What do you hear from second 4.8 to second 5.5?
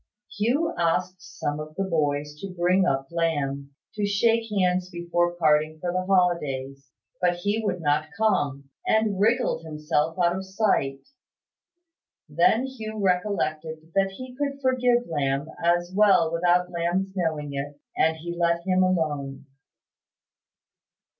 before